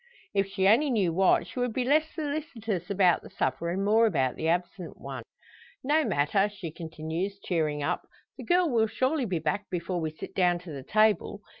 [0.33, 4.07] If she only knew what, she would be less solicitous about the supper, and more
[4.07, 5.21] about the absent one.
[5.83, 10.33] "No matter," she continues, cheering up, "the girl will surely be back before we sit
[10.33, 11.43] down to the table.